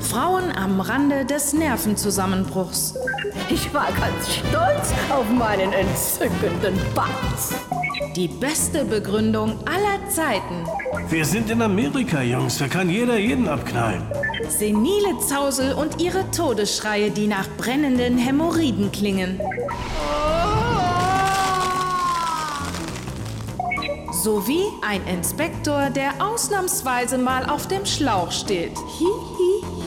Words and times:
Frauen 0.00 0.50
am 0.56 0.80
Rande 0.80 1.24
des 1.24 1.52
Nervenzusammenbruchs. 1.52 2.94
Ich 3.48 3.72
war 3.72 3.86
ganz 3.92 4.34
stolz 4.34 4.92
auf 5.10 5.28
meinen 5.30 5.72
entzückenden 5.72 6.74
Batz. 6.94 7.54
Die 8.16 8.28
beste 8.28 8.84
Begründung 8.84 9.58
aller 9.66 10.08
Zeiten. 10.10 10.66
Wir 11.08 11.24
sind 11.24 11.50
in 11.50 11.62
Amerika, 11.62 12.20
Jungs. 12.20 12.58
Da 12.58 12.68
kann 12.68 12.90
jeder 12.90 13.16
jeden 13.16 13.48
abknallen. 13.48 14.02
Senile 14.48 15.18
Zausel 15.20 15.74
und 15.74 16.00
ihre 16.00 16.30
Todesschreie, 16.30 17.10
die 17.10 17.26
nach 17.26 17.48
brennenden 17.56 18.18
Hämorrhoiden 18.18 18.90
klingen. 18.92 19.40
Sowie 24.28 24.66
ein 24.82 25.06
Inspektor, 25.06 25.88
der 25.88 26.12
ausnahmsweise 26.22 27.16
mal 27.16 27.48
auf 27.48 27.66
dem 27.66 27.86
Schlauch 27.86 28.30
steht. 28.30 28.76
Hi, 28.76 29.06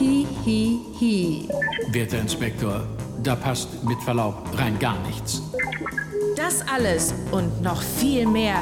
hi, 0.00 0.26
hi, 0.44 0.80
hi. 0.98 1.48
Werter 1.92 2.18
Inspektor, 2.18 2.82
da 3.22 3.36
passt 3.36 3.68
mit 3.84 4.02
Verlaub 4.02 4.34
rein 4.58 4.76
gar 4.80 4.98
nichts. 5.06 5.42
Das 6.34 6.60
alles 6.66 7.14
und 7.30 7.62
noch 7.62 7.80
viel 7.80 8.26
mehr 8.26 8.56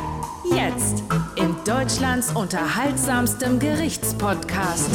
jetzt 0.54 1.02
in 1.36 1.56
Deutschlands 1.64 2.30
unterhaltsamstem 2.36 3.58
Gerichtspodcast. 3.58 4.90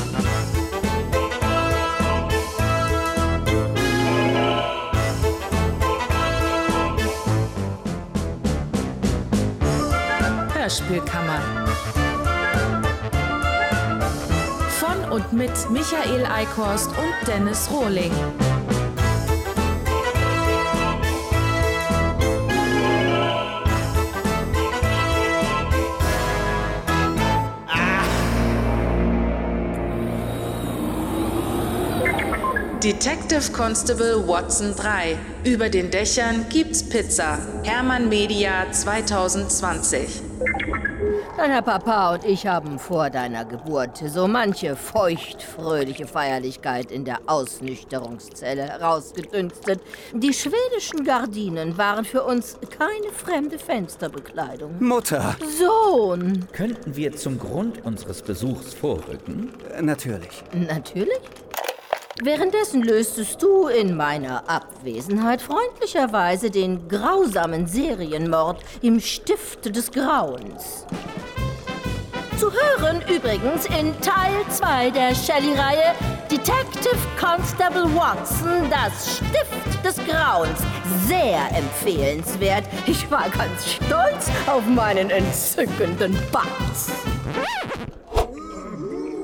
Hörspielkammer. 10.75 11.39
Von 14.77 15.09
und 15.09 15.31
mit 15.31 15.51
Michael 15.69 16.25
Eickhorst 16.25 16.89
und 16.89 17.27
Dennis 17.27 17.69
Rohling. 17.71 18.11
Detective 32.83 33.51
Constable 33.53 34.27
Watson 34.27 34.75
3. 34.75 35.17
Über 35.45 35.69
den 35.69 35.89
Dächern 35.89 36.45
gibt's 36.49 36.83
Pizza. 36.83 37.37
Hermann 37.63 38.09
Media 38.09 38.69
2020. 38.71 40.24
Deiner 41.37 41.61
Papa 41.61 42.13
und 42.13 42.25
ich 42.25 42.47
haben 42.47 42.79
vor 42.79 43.09
deiner 43.09 43.45
Geburt 43.45 43.97
so 43.97 44.27
manche 44.27 44.75
feuchtfröhliche 44.75 46.07
Feierlichkeit 46.07 46.91
in 46.91 47.05
der 47.05 47.19
Ausnüchterungszelle 47.27 48.63
herausgedünstet. 48.63 49.81
Die 50.13 50.33
schwedischen 50.33 51.03
Gardinen 51.03 51.77
waren 51.77 52.05
für 52.05 52.23
uns 52.23 52.57
keine 52.77 53.11
fremde 53.13 53.59
Fensterbekleidung. 53.59 54.75
Mutter! 54.79 55.35
Sohn! 55.59 56.47
Könnten 56.53 56.95
wir 56.95 57.15
zum 57.15 57.37
Grund 57.37 57.83
unseres 57.85 58.21
Besuchs 58.21 58.73
vorrücken? 58.73 59.51
Natürlich. 59.81 60.43
Natürlich. 60.53 61.19
Währenddessen 62.23 62.81
löstest 62.81 63.41
du 63.41 63.67
in 63.67 63.97
meiner 63.97 64.49
Abwesenheit 64.49 65.41
freundlicherweise 65.41 66.49
den 66.49 66.87
grausamen 66.87 67.67
Serienmord 67.67 68.61
im 68.81 69.01
Stift 69.01 69.75
des 69.75 69.91
Grauens. 69.91 70.85
Zu 72.39 72.51
hören 72.51 73.01
übrigens 73.13 73.65
in 73.65 73.93
Teil 73.99 74.33
2 74.49 74.91
der 74.91 75.13
Shelley-Reihe 75.13 75.93
Detective 76.31 76.97
Constable 77.19 77.93
Watson, 77.93 78.69
das 78.69 79.17
Stift 79.17 79.83
des 79.83 79.97
Grauens. 80.05 80.59
Sehr 81.07 81.41
empfehlenswert. 81.53 82.63
Ich 82.87 83.11
war 83.11 83.29
ganz 83.29 83.73
stolz 83.73 84.29
auf 84.47 84.65
meinen 84.65 85.09
entzückenden 85.09 86.17
Batz. 86.31 86.91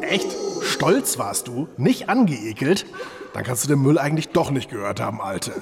Echt? 0.01 0.50
Stolz 0.81 1.19
warst 1.19 1.47
du? 1.47 1.67
Nicht 1.77 2.09
angeekelt? 2.09 2.87
Dann 3.35 3.43
kannst 3.43 3.63
du 3.63 3.67
den 3.67 3.83
Müll 3.83 3.99
eigentlich 3.99 4.29
doch 4.29 4.49
nicht 4.49 4.71
gehört 4.71 4.99
haben, 4.99 5.21
Alte. 5.21 5.61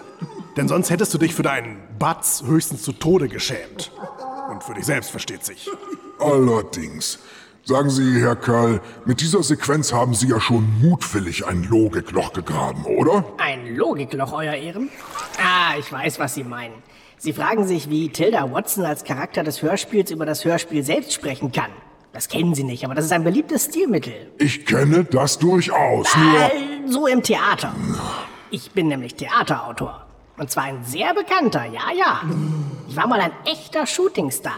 Denn 0.55 0.69
sonst 0.69 0.89
hättest 0.89 1.13
du 1.13 1.17
dich 1.17 1.35
für 1.35 1.43
deinen 1.43 1.77
Batz 1.99 2.41
höchstens 2.45 2.83
zu 2.83 2.93
Tode 2.93 3.27
geschämt. 3.27 3.91
Und 4.49 4.63
für 4.63 4.75
dich 4.75 4.85
selbst 4.85 5.11
versteht 5.11 5.43
sich. 5.43 5.69
Allerdings. 6.19 7.19
Sagen 7.65 7.89
Sie, 7.89 8.21
Herr 8.21 8.37
Karl, 8.37 8.79
mit 9.03 9.19
dieser 9.19 9.43
Sequenz 9.43 9.91
haben 9.91 10.13
Sie 10.13 10.29
ja 10.29 10.39
schon 10.39 10.79
mutwillig 10.79 11.45
ein 11.45 11.63
Logikloch 11.63 12.31
gegraben, 12.31 12.85
oder? 12.85 13.25
Ein 13.39 13.75
Logikloch, 13.75 14.31
Euer 14.31 14.53
Ehren? 14.53 14.87
Ah, 15.37 15.77
ich 15.77 15.91
weiß, 15.91 16.17
was 16.19 16.35
Sie 16.35 16.45
meinen. 16.45 16.75
Sie 17.17 17.33
fragen 17.33 17.67
sich, 17.67 17.89
wie 17.89 18.07
Tilda 18.07 18.53
Watson 18.53 18.85
als 18.85 19.03
Charakter 19.03 19.43
des 19.43 19.61
Hörspiels 19.61 20.11
über 20.11 20.25
das 20.25 20.45
Hörspiel 20.45 20.81
selbst 20.81 21.11
sprechen 21.11 21.51
kann. 21.51 21.71
Das 22.19 22.27
kennen 22.27 22.53
Sie 22.53 22.65
nicht, 22.65 22.83
aber 22.83 22.95
das 22.95 23.05
ist 23.05 23.13
ein 23.13 23.23
beliebtes 23.23 23.63
Stilmittel. 23.63 24.29
Ich 24.39 24.65
kenne 24.65 25.05
das 25.05 25.39
durchaus, 25.39 26.13
nur... 26.17 26.41
Äh, 26.41 26.49
so 26.85 27.07
im 27.07 27.23
Theater. 27.23 27.73
Ich 28.51 28.71
bin 28.71 28.89
nämlich 28.89 29.15
Theaterautor. 29.15 30.05
Und 30.37 30.51
zwar 30.51 30.65
ein 30.65 30.83
sehr 30.83 31.13
bekannter, 31.13 31.63
ja, 31.63 31.93
ja. 31.97 32.21
Ich 32.89 32.97
war 32.97 33.07
mal 33.07 33.21
ein 33.21 33.31
echter 33.45 33.87
Shootingstar. 33.87 34.57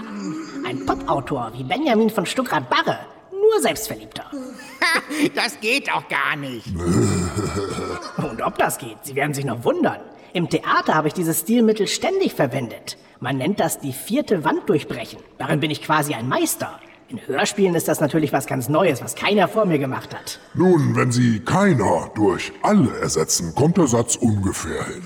Ein 0.65 0.87
Popautor 0.87 1.51
wie 1.55 1.63
Benjamin 1.63 2.09
von 2.09 2.25
Stuckrad-Barre. 2.25 2.97
Nur 3.31 3.61
selbstverliebter. 3.61 4.25
Das 5.35 5.59
geht 5.59 5.93
auch 5.93 6.07
gar 6.07 6.35
nicht. 6.35 6.65
Und 8.17 8.41
ob 8.41 8.57
das 8.57 8.79
geht, 8.79 8.97
Sie 9.03 9.13
werden 9.13 9.35
sich 9.35 9.45
noch 9.45 9.63
wundern. 9.63 9.99
Im 10.33 10.49
Theater 10.49 10.95
habe 10.95 11.09
ich 11.09 11.13
dieses 11.13 11.41
Stilmittel 11.41 11.85
ständig 11.87 12.33
verwendet. 12.33 12.97
Man 13.19 13.37
nennt 13.37 13.59
das 13.59 13.79
die 13.79 13.93
vierte 13.93 14.43
Wand 14.43 14.67
durchbrechen. 14.67 15.19
Darin 15.37 15.59
bin 15.59 15.69
ich 15.69 15.83
quasi 15.83 16.15
ein 16.15 16.27
Meister. 16.27 16.79
In 17.11 17.19
Hörspielen 17.27 17.75
ist 17.75 17.89
das 17.89 17.99
natürlich 17.99 18.31
was 18.31 18.47
ganz 18.47 18.69
Neues, 18.69 19.03
was 19.03 19.15
keiner 19.15 19.49
vor 19.49 19.65
mir 19.65 19.79
gemacht 19.79 20.15
hat. 20.15 20.39
Nun, 20.53 20.95
wenn 20.95 21.11
Sie 21.11 21.41
keiner 21.41 22.09
durch 22.15 22.53
alle 22.61 22.97
ersetzen, 22.99 23.53
kommt 23.53 23.75
der 23.75 23.87
Satz 23.87 24.15
ungefähr 24.15 24.85
hin. 24.85 25.03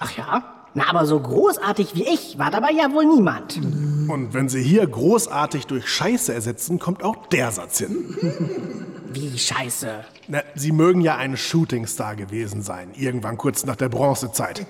Ach 0.00 0.16
ja? 0.18 0.42
Na, 0.74 0.88
aber 0.90 1.06
so 1.06 1.18
großartig 1.18 1.94
wie 1.94 2.04
ich 2.04 2.38
war 2.38 2.50
dabei 2.50 2.72
ja 2.72 2.92
wohl 2.92 3.06
niemand. 3.06 3.56
Und 3.56 4.34
wenn 4.34 4.48
sie 4.48 4.62
hier 4.62 4.86
großartig 4.86 5.66
durch 5.66 5.88
Scheiße 5.88 6.32
ersetzen, 6.32 6.78
kommt 6.78 7.02
auch 7.02 7.26
der 7.26 7.50
Satz 7.50 7.78
hin. 7.78 8.14
Wie 9.12 9.36
scheiße. 9.36 10.04
Na, 10.28 10.42
sie 10.54 10.72
mögen 10.72 11.00
ja 11.00 11.16
ein 11.16 11.36
Shootingstar 11.36 12.16
gewesen 12.16 12.62
sein, 12.62 12.90
irgendwann 12.94 13.36
kurz 13.38 13.64
nach 13.64 13.76
der 13.76 13.88
Bronzezeit. 13.88 14.66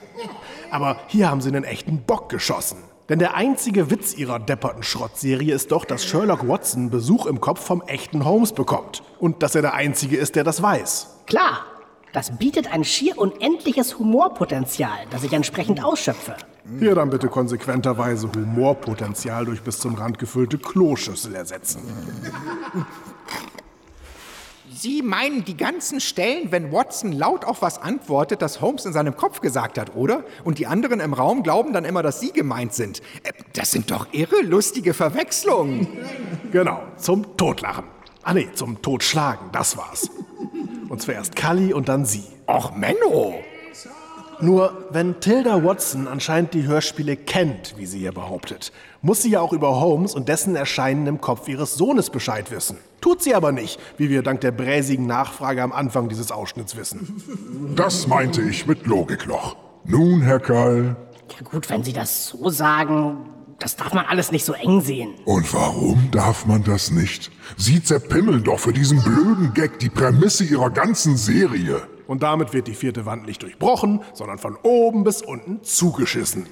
Aber 0.71 0.97
hier 1.09 1.29
haben 1.29 1.41
sie 1.41 1.49
einen 1.49 1.65
echten 1.65 2.01
Bock 2.03 2.31
geschossen. 2.31 2.79
Denn 3.11 3.19
der 3.19 3.35
einzige 3.35 3.91
Witz 3.91 4.17
ihrer 4.17 4.39
depperten 4.39 4.85
Schrottserie 4.85 5.53
ist 5.53 5.73
doch, 5.73 5.85
dass 5.85 6.05
Sherlock 6.05 6.47
Watson 6.47 6.91
Besuch 6.91 7.27
im 7.27 7.41
Kopf 7.41 7.61
vom 7.61 7.83
echten 7.83 8.25
Holmes 8.25 8.53
bekommt. 8.53 9.03
Und 9.19 9.43
dass 9.43 9.57
er 9.57 9.63
der 9.63 9.75
Einzige 9.75 10.17
ist, 10.17 10.37
der 10.37 10.45
das 10.45 10.63
weiß. 10.63 11.09
Klar, 11.27 11.65
das 12.13 12.39
bietet 12.39 12.73
ein 12.73 12.85
schier 12.85 13.19
unendliches 13.19 13.99
Humorpotenzial, 13.99 14.97
das 15.11 15.25
ich 15.25 15.33
entsprechend 15.33 15.85
ausschöpfe. 15.85 16.37
Hier 16.79 16.95
dann 16.95 17.11
bitte 17.11 17.27
konsequenterweise 17.27 18.31
Humorpotenzial 18.33 19.45
durch 19.45 19.61
bis 19.61 19.81
zum 19.81 19.97
Rand 19.97 20.21
gefüllte 20.21 20.59
Kloschüssel 20.59 21.35
ersetzen. 21.35 21.83
Sie 24.81 25.03
meinen 25.03 25.45
die 25.45 25.59
ganzen 25.59 26.01
Stellen, 26.01 26.53
wenn 26.53 26.73
Watson 26.73 27.13
laut 27.13 27.45
auf 27.45 27.61
was 27.61 27.77
antwortet, 27.77 28.41
das 28.41 28.63
Holmes 28.63 28.87
in 28.87 28.95
seinem 28.95 29.15
Kopf 29.15 29.43
gesagt 29.43 29.77
hat, 29.79 29.95
oder? 29.95 30.25
Und 30.43 30.59
die 30.59 30.67
anderen 30.67 31.01
im 31.01 31.13
Raum 31.13 31.43
glauben 31.43 31.75
dann 31.75 31.85
immer, 31.85 32.03
dass 32.03 32.19
Sie 32.19 32.33
gemeint 32.33 32.73
sind. 32.73 33.03
Äh, 33.23 33.33
Das 33.53 33.73
sind 33.73 33.91
doch 33.91 34.07
irre 34.13 34.41
lustige 34.41 34.95
Verwechslungen. 34.95 35.87
Genau, 36.51 36.81
zum 36.97 37.37
Totlachen. 37.37 37.85
Ah 38.23 38.33
nee, 38.33 38.49
zum 38.55 38.81
Totschlagen, 38.81 39.51
das 39.53 39.77
war's. 39.77 40.09
Und 40.89 41.03
zuerst 41.03 41.37
Cully 41.37 41.75
und 41.75 41.91
dann 41.91 42.07
sie. 42.07 42.25
Och, 42.49 42.75
Menno! 42.75 43.35
Nur, 44.43 44.87
wenn 44.91 45.21
Tilda 45.21 45.63
Watson 45.65 46.09
anscheinend 46.09 46.55
die 46.55 46.67
Hörspiele 46.67 47.17
kennt, 47.17 47.75
wie 47.77 47.87
sie 47.87 47.99
hier 47.99 48.13
behauptet, 48.13 48.73
muss 49.03 49.23
sie 49.23 49.31
ja 49.31 49.41
auch 49.41 49.53
über 49.53 49.81
Holmes 49.81 50.15
und 50.15 50.29
dessen 50.29 50.57
Erscheinen 50.57 51.07
im 51.07 51.21
Kopf 51.21 51.47
ihres 51.49 51.75
Sohnes 51.75 52.11
Bescheid 52.11 52.51
wissen. 52.51 52.79
Tut 53.01 53.23
sie 53.23 53.35
aber 53.35 53.53
nicht, 53.53 53.79
wie 53.99 54.09
wir 54.09 54.23
dank 54.23 54.41
der 54.41 54.53
bräsigen 54.53 55.07
Nachfrage 55.07 55.63
am 55.63 55.73
Anfang 55.73 56.09
dieses 56.09 56.33
Ausschnitts 56.33 56.77
wissen. 56.77 57.23
Das 57.77 58.07
meinte 58.07 58.43
ich 58.43 58.67
mit 58.67 58.87
Logikloch. 58.87 59.57
Nun, 59.85 60.23
Herr 60.23 60.41
Karl. 60.41 60.97
Ja 61.29 61.47
gut, 61.49 61.69
wenn 61.71 61.85
Sie 61.85 61.93
das 61.93 62.29
so 62.29 62.51
sagen, 62.51 63.31
das 63.59 63.77
darf 63.77 63.93
man 63.93 64.07
alles 64.07 64.33
nicht 64.33 64.45
so 64.45 64.55
eng 64.55 64.81
sehen. 64.81 65.15
Und 65.27 65.53
warum 65.53 66.11
darf 66.11 66.47
man 66.47 66.65
das 66.65 66.91
nicht? 66.91 67.31
Sie 67.57 67.83
zerpimmeln 67.83 68.43
doch 68.43 68.59
für 68.59 68.73
diesen 68.73 69.03
blöden 69.03 69.53
Gag 69.55 69.79
die 69.79 69.91
Prämisse 69.91 70.45
ihrer 70.45 70.71
ganzen 70.71 71.17
Serie. 71.17 71.83
Und 72.11 72.25
damit 72.25 72.53
wird 72.53 72.67
die 72.67 72.75
vierte 72.75 73.07
Wand 73.07 73.25
nicht 73.25 73.41
durchbrochen, 73.41 74.03
sondern 74.15 74.39
von 74.39 74.57
oben 74.65 75.05
bis 75.05 75.23
unten 75.23 75.63
zugeschissen. 75.63 76.49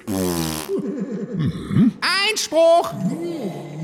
Einspruch! 2.29 2.93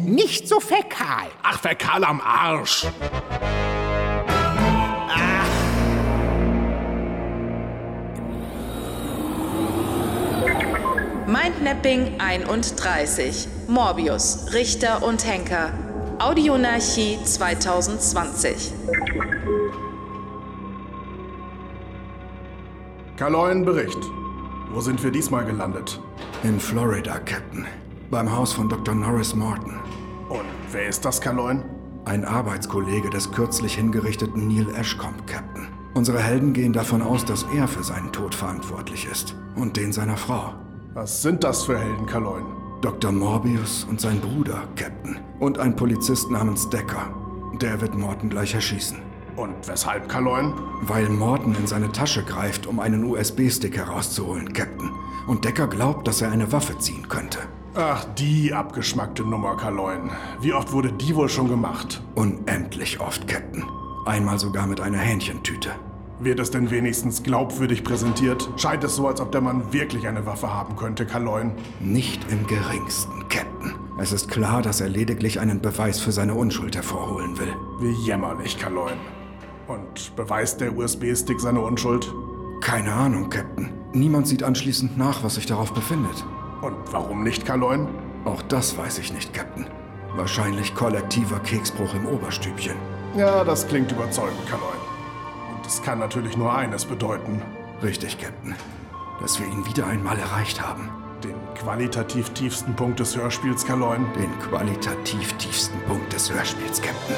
Nicht 0.05 0.47
so 0.47 0.61
fäkal. 0.61 1.27
Ach, 1.43 1.59
fäkal 1.59 2.05
am 2.05 2.21
Arsch! 2.21 2.87
Mindmapping 11.27 12.21
31. 12.21 13.49
Morbius, 13.67 14.53
Richter 14.53 15.03
und 15.03 15.25
Henker. 15.25 15.73
Audionarchie 16.19 17.19
2020. 17.25 18.71
Kaloin 23.17 23.63
Bericht. 23.63 24.11
Wo 24.73 24.81
sind 24.81 25.01
wir 25.01 25.09
diesmal 25.09 25.45
gelandet? 25.45 26.01
In 26.43 26.59
Florida, 26.59 27.17
Captain. 27.19 27.65
Beim 28.11 28.29
Haus 28.29 28.51
von 28.51 28.67
Dr. 28.67 28.93
Norris 28.93 29.33
Morton. 29.33 29.79
Und 30.27 30.43
wer 30.73 30.89
ist 30.89 31.05
das, 31.05 31.21
Kaloin? 31.21 31.63
Ein 32.03 32.25
Arbeitskollege 32.25 33.09
des 33.09 33.31
kürzlich 33.31 33.75
hingerichteten 33.75 34.49
Neil 34.49 34.67
Ashcombe, 34.75 35.23
Captain. 35.27 35.69
Unsere 35.93 36.19
Helden 36.19 36.51
gehen 36.51 36.73
davon 36.73 37.01
aus, 37.01 37.23
dass 37.23 37.45
er 37.55 37.69
für 37.69 37.85
seinen 37.85 38.11
Tod 38.11 38.35
verantwortlich 38.35 39.07
ist. 39.09 39.33
Und 39.55 39.77
den 39.77 39.93
seiner 39.93 40.17
Frau. 40.17 40.53
Was 40.93 41.21
sind 41.21 41.45
das 41.45 41.63
für 41.63 41.79
Helden, 41.79 42.07
Kaloin? 42.07 42.43
Dr. 42.81 43.13
Morbius 43.13 43.87
und 43.89 44.01
sein 44.01 44.19
Bruder, 44.19 44.67
Captain. 44.75 45.19
Und 45.39 45.57
ein 45.57 45.77
Polizist 45.77 46.29
namens 46.29 46.69
Decker. 46.69 47.15
Der 47.61 47.79
wird 47.79 47.95
Morton 47.95 48.29
gleich 48.29 48.53
erschießen. 48.53 48.97
Und 49.35 49.67
weshalb, 49.67 50.07
Kaloin? 50.07 50.53
Weil 50.81 51.09
Morton 51.09 51.55
in 51.55 51.67
seine 51.67 51.91
Tasche 51.91 52.23
greift, 52.23 52.67
um 52.67 52.79
einen 52.79 53.03
USB-Stick 53.03 53.75
herauszuholen, 53.77 54.53
Captain. 54.53 54.91
Und 55.27 55.43
Decker 55.43 55.67
glaubt, 55.67 56.07
dass 56.07 56.21
er 56.21 56.31
eine 56.31 56.51
Waffe 56.51 56.77
ziehen 56.77 57.09
könnte. 57.09 57.39
Ach, 57.75 58.05
die 58.17 58.53
abgeschmackte 58.53 59.23
Nummer, 59.23 59.57
Kaloin. 59.57 60.09
Wie 60.39 60.53
oft 60.53 60.71
wurde 60.71 60.93
die 60.93 61.13
wohl 61.15 61.27
schon 61.27 61.49
gemacht? 61.49 62.01
Unendlich 62.15 63.01
oft, 63.01 63.27
Captain. 63.27 63.65
Einmal 64.05 64.39
sogar 64.39 64.65
mit 64.67 64.79
einer 64.79 64.99
Hähnchentüte. 64.99 65.71
Wird 66.19 66.39
es 66.39 66.51
denn 66.51 66.71
wenigstens 66.71 67.23
glaubwürdig 67.23 67.83
präsentiert? 67.83 68.49
Scheint 68.55 68.85
es 68.85 68.95
so, 68.95 69.09
als 69.09 69.19
ob 69.19 69.33
der 69.33 69.41
Mann 69.41 69.73
wirklich 69.73 70.07
eine 70.07 70.25
Waffe 70.25 70.53
haben 70.53 70.77
könnte, 70.77 71.05
Kaloin? 71.05 71.51
Nicht 71.81 72.31
im 72.31 72.47
geringsten, 72.47 73.27
Captain. 73.27 73.73
Es 73.99 74.13
ist 74.13 74.29
klar, 74.29 74.61
dass 74.61 74.79
er 74.79 74.87
lediglich 74.87 75.41
einen 75.41 75.59
Beweis 75.59 75.99
für 75.99 76.13
seine 76.13 76.35
Unschuld 76.35 76.75
hervorholen 76.77 77.37
will. 77.37 77.53
Wie 77.81 77.91
jämmerlich, 78.05 78.57
Kaloin. 78.57 78.95
Und 79.67 80.15
beweist 80.15 80.61
der 80.61 80.75
USB-Stick 80.75 81.39
seine 81.39 81.61
Unschuld? 81.61 82.13
Keine 82.61 82.93
Ahnung, 82.93 83.29
Captain. 83.29 83.71
Niemand 83.93 84.27
sieht 84.27 84.43
anschließend 84.43 84.97
nach, 84.97 85.23
was 85.23 85.35
sich 85.35 85.45
darauf 85.45 85.73
befindet. 85.73 86.25
Und 86.61 86.75
warum 86.91 87.23
nicht, 87.23 87.45
Kaloin? 87.45 87.87
Auch 88.25 88.41
das 88.43 88.77
weiß 88.77 88.99
ich 88.99 89.13
nicht, 89.13 89.33
Captain. 89.33 89.67
Wahrscheinlich 90.15 90.73
kollektiver 90.75 91.39
Keksbruch 91.39 91.93
im 91.93 92.05
Oberstübchen. 92.07 92.75
Ja, 93.15 93.43
das 93.43 93.67
klingt 93.67 93.91
überzeugend, 93.91 94.45
Kaloin. 94.47 94.77
Und 95.55 95.65
es 95.65 95.81
kann 95.81 95.99
natürlich 95.99 96.37
nur 96.37 96.53
eines 96.53 96.85
bedeuten. 96.85 97.41
Richtig, 97.83 98.17
Captain. 98.19 98.55
Dass 99.21 99.39
wir 99.39 99.47
ihn 99.47 99.65
wieder 99.65 99.87
einmal 99.87 100.17
erreicht 100.17 100.61
haben. 100.61 100.89
Den 101.23 101.35
qualitativ 101.55 102.29
tiefsten 102.31 102.75
Punkt 102.75 102.99
des 102.99 103.15
Hörspiels, 103.15 103.65
Kaloin. 103.65 104.05
Den 104.15 104.31
qualitativ 104.49 105.33
tiefsten 105.33 105.79
Punkt 105.87 106.11
des 106.13 106.31
Hörspiels, 106.31 106.81
Captain. 106.81 107.15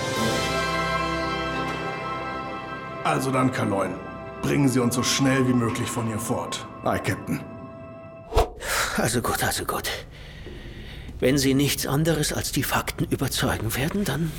Also 3.07 3.31
dann, 3.31 3.54
Kaloin. 3.54 3.95
Bringen 4.42 4.68
Sie 4.68 4.80
uns 4.80 4.95
so 4.95 5.01
schnell 5.01 5.48
wie 5.48 5.54
möglich 5.54 5.89
von 5.89 6.07
hier 6.07 6.19
fort. 6.19 6.68
Aye, 6.83 7.00
Captain. 7.00 7.39
Also 8.98 9.21
gut, 9.21 9.42
also 9.45 9.63
gut. 9.63 9.89
Wenn 11.21 11.38
Sie 11.38 11.54
nichts 11.54 11.88
anderes 11.88 12.33
als 12.33 12.51
die 12.51 12.63
Fakten 12.63 13.06
überzeugen 13.06 13.74
werden, 13.75 14.04
dann 14.04 14.30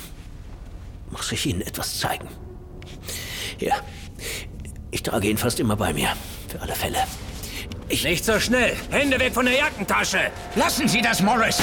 muss 1.09 1.31
ich 1.31 1.47
Ihnen 1.47 1.61
etwas 1.61 1.97
zeigen. 1.97 2.27
Hier, 3.57 3.73
ich 4.91 5.01
trage 5.01 5.29
ihn 5.29 5.37
fast 5.37 5.59
immer 5.59 5.75
bei 5.75 5.91
mir, 5.91 6.09
für 6.47 6.61
alle 6.61 6.75
Fälle. 6.75 6.99
Ich 7.87 8.03
Nicht 8.03 8.23
so 8.23 8.39
schnell! 8.39 8.75
Hände 8.91 9.19
weg 9.19 9.33
von 9.33 9.45
der 9.45 9.55
Jackentasche! 9.55 10.29
Lassen 10.55 10.87
Sie 10.87 11.01
das, 11.01 11.23
Morris! 11.23 11.57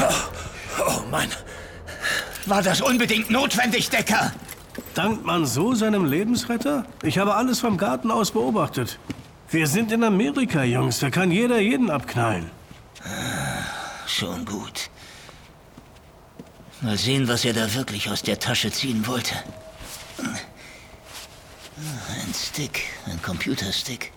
Oh, 0.00 0.84
oh 0.88 1.00
Mann. 1.10 1.28
War 2.46 2.62
das 2.62 2.80
unbedingt 2.80 3.30
notwendig, 3.30 3.90
Decker? 3.90 4.32
Dankt 4.94 5.24
man 5.24 5.44
so 5.44 5.74
seinem 5.74 6.04
Lebensretter? 6.04 6.86
Ich 7.02 7.18
habe 7.18 7.34
alles 7.34 7.60
vom 7.60 7.76
Garten 7.76 8.10
aus 8.10 8.30
beobachtet. 8.30 8.98
Wir 9.50 9.66
sind 9.66 9.90
in 9.90 10.04
Amerika, 10.04 10.62
Jungs. 10.62 11.00
Da 11.00 11.10
kann 11.10 11.30
jeder 11.30 11.58
jeden 11.58 11.90
abknallen. 11.90 12.50
Schon 14.06 14.44
gut. 14.44 14.88
Mal 16.80 16.96
sehen, 16.96 17.28
was 17.28 17.44
er 17.44 17.54
da 17.54 17.74
wirklich 17.74 18.08
aus 18.08 18.22
der 18.22 18.38
Tasche 18.38 18.70
ziehen 18.70 19.06
wollte. 19.06 19.34
Ein 20.18 22.34
Stick, 22.34 22.84
ein 23.06 23.20
Computerstick. 23.20 24.12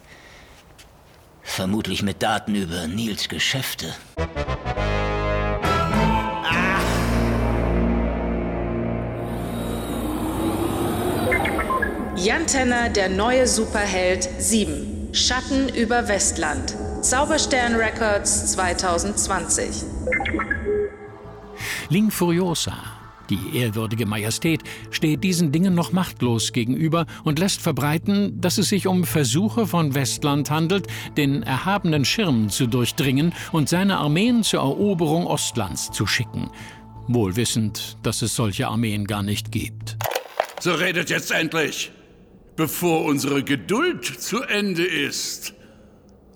Vermutlich 1.42 2.04
mit 2.04 2.22
Daten 2.22 2.54
über 2.54 2.88
Nils 2.88 3.30
Geschäfte. 3.30 3.96
Jan 12.28 12.46
Tenner, 12.46 12.90
der 12.90 13.08
neue 13.08 13.48
Superheld 13.48 14.28
7. 14.38 15.14
Schatten 15.14 15.70
über 15.70 16.10
Westland. 16.10 16.76
Zauberstern 17.00 17.76
Records 17.76 18.52
2020. 18.52 19.86
Ling 21.88 22.12
Furiosa, 22.12 22.74
die 23.30 23.58
ehrwürdige 23.58 24.06
Majestät, 24.06 24.62
steht 24.92 25.24
diesen 25.24 25.54
Dingen 25.54 25.74
noch 25.74 25.94
machtlos 25.94 26.52
gegenüber 26.52 27.06
und 27.24 27.40
lässt 27.40 27.62
verbreiten, 27.62 28.42
dass 28.42 28.58
es 28.58 28.68
sich 28.68 28.88
um 28.88 29.06
Versuche 29.06 29.66
von 29.66 29.96
Westland 29.96 30.52
handelt, 30.52 30.88
den 31.16 31.44
erhabenen 31.44 32.04
Schirm 32.04 32.50
zu 32.50 32.68
durchdringen 32.68 33.34
und 33.54 33.70
seine 33.70 34.00
Armeen 34.00 34.44
zur 34.44 34.60
Eroberung 34.60 35.28
Ostlands 35.28 35.92
zu 35.92 36.06
schicken. 36.06 36.52
Wohl 37.08 37.38
wissend, 37.38 37.96
dass 38.04 38.22
es 38.22 38.36
solche 38.36 38.68
Armeen 38.68 39.08
gar 39.08 39.24
nicht 39.24 39.50
gibt. 39.54 39.96
So 40.60 40.74
redet 40.74 41.10
jetzt 41.10 41.32
endlich, 41.32 41.92
bevor 42.58 43.06
unsere 43.06 43.44
Geduld 43.44 44.04
zu 44.06 44.42
Ende 44.42 44.86
ist. 44.86 45.54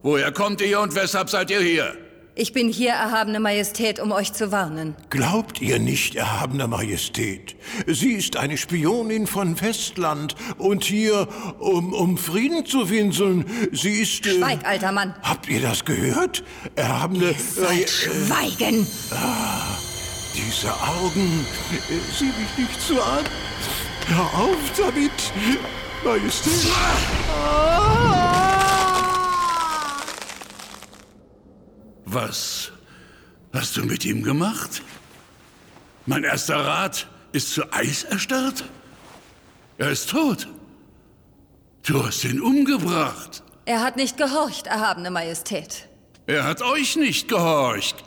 Woher 0.03 0.31
kommt 0.31 0.61
ihr 0.61 0.79
und 0.79 0.95
weshalb 0.95 1.29
seid 1.29 1.51
ihr 1.51 1.59
hier? 1.59 1.97
Ich 2.33 2.53
bin 2.53 2.71
hier, 2.71 2.91
erhabene 2.91 3.41
Majestät, 3.41 3.99
um 3.99 4.13
euch 4.13 4.31
zu 4.31 4.53
warnen. 4.53 4.95
Glaubt 5.09 5.61
ihr 5.61 5.79
nicht, 5.79 6.15
erhabene 6.15 6.67
Majestät? 6.67 7.57
Sie 7.87 8.13
ist 8.13 8.37
eine 8.37 8.57
Spionin 8.57 9.27
von 9.27 9.59
Westland 9.59 10.35
und 10.57 10.85
hier, 10.85 11.27
um, 11.59 11.93
um 11.93 12.17
Frieden 12.17 12.65
zu 12.65 12.89
winseln. 12.89 13.45
Sie 13.73 14.01
ist... 14.01 14.25
Äh, 14.25 14.37
Schweig, 14.37 14.65
alter 14.65 14.93
Mann. 14.93 15.13
Habt 15.23 15.49
ihr 15.49 15.59
das 15.59 15.83
gehört? 15.83 16.43
Erhabene... 16.75 17.35
Seid 17.37 17.89
schweigen! 17.89 18.87
Ah, 19.11 19.77
diese 20.33 20.71
Augen. 20.71 21.45
Äh, 21.89 22.17
sieh 22.17 22.25
mich 22.25 22.57
nicht 22.69 22.81
so 22.81 23.01
an. 23.01 23.25
Hör 24.07 24.23
auf 24.41 24.71
damit, 24.77 25.11
Majestät. 26.03 26.71
Was 32.05 32.71
hast 33.53 33.77
du 33.77 33.85
mit 33.85 34.03
ihm 34.05 34.23
gemacht? 34.23 34.81
Mein 36.07 36.23
erster 36.23 36.65
Rat 36.65 37.07
ist 37.31 37.53
zu 37.53 37.71
Eis 37.71 38.03
erstarrt? 38.03 38.63
Er 39.77 39.91
ist 39.91 40.09
tot. 40.09 40.47
Du 41.83 42.03
hast 42.05 42.23
ihn 42.23 42.41
umgebracht. 42.41 43.43
Er 43.65 43.81
hat 43.81 43.95
nicht 43.95 44.17
gehorcht, 44.17 44.67
erhabene 44.67 45.11
Majestät. 45.11 45.87
Er 46.25 46.43
hat 46.43 46.61
euch 46.61 46.95
nicht 46.95 47.27
gehorcht. 47.27 48.03